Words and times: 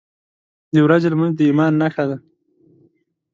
•د 0.73 0.75
ورځې 0.85 1.07
لمونځ 1.11 1.33
د 1.35 1.41
ایمان 1.47 1.71
نښه 1.81 2.03
ده. 2.09 2.17